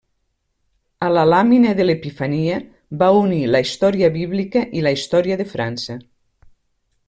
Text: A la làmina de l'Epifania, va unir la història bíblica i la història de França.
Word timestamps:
A 1.07 1.09
la 1.17 1.25
làmina 1.31 1.73
de 1.79 1.85
l'Epifania, 1.85 2.57
va 3.03 3.11
unir 3.19 3.43
la 3.57 3.63
història 3.67 4.11
bíblica 4.19 4.67
i 4.81 4.85
la 4.89 4.97
història 4.99 5.41
de 5.43 5.51
França. 5.55 6.03